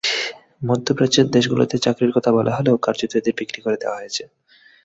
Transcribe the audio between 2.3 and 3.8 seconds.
বলা হলেও কার্যত এঁদের বিক্রি করে